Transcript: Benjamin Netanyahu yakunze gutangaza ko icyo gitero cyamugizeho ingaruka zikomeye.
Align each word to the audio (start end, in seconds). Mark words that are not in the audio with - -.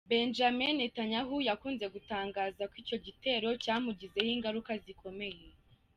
Benjamin 0.09 0.73
Netanyahu 0.79 1.35
yakunze 1.47 1.85
gutangaza 1.95 2.63
ko 2.71 2.75
icyo 2.83 2.97
gitero 3.05 3.47
cyamugizeho 3.63 4.29
ingaruka 4.35 4.71
zikomeye. 4.83 5.45